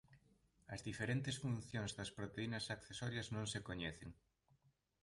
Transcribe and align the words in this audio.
As 0.75 0.83
diferentes 0.87 1.35
funcións 1.43 1.91
das 1.97 2.13
proteínas 2.17 2.65
accesorias 2.75 3.27
non 3.35 3.45
se 3.51 3.59
coñecen. 3.67 4.09